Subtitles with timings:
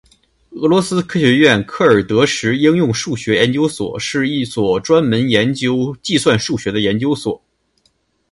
[0.53, 7.39] 俄罗斯科学院克尔德什应用数学研究所是一所专门研究计算数学的研究所。